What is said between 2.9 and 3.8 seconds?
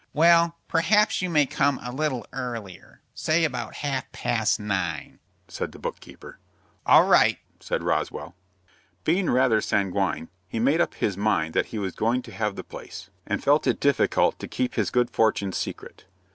say about